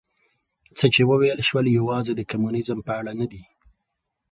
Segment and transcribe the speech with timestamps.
[0.77, 3.43] څه چې وویل شول یوازې د کمونیزم په اړه نه دي.